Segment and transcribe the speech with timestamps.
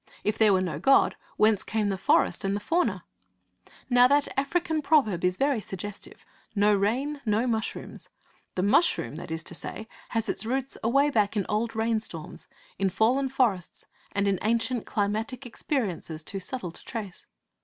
[0.23, 3.03] If there were no God, whence came the forest and the fauna?
[3.87, 6.25] Now that African proverb is very suggestive.
[6.55, 8.09] 'No rain, no mushrooms.'
[8.55, 12.47] The mushroom, that is to say, has its roots away back in old rainstorms,
[12.79, 17.27] in fallen forests, and in ancient climatic experiences too subtle to trace.